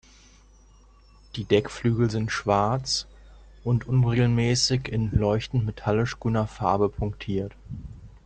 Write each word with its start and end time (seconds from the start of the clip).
Die 1.35 1.43
Deckflügel 1.43 2.09
sind 2.09 2.31
schwarz 2.31 3.05
und 3.63 3.85
unregelmäßig 3.87 4.87
in 4.91 5.11
leuchtend 5.11 5.63
metallisch 5.67 6.19
grüner 6.19 6.47
Farbe 6.47 6.89
punktiert. 6.89 7.53